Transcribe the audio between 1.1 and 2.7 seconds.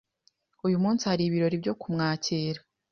ibirori byo kumwakira